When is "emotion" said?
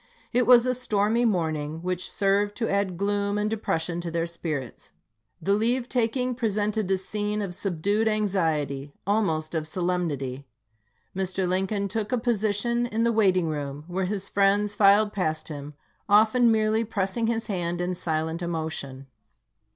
18.41-19.05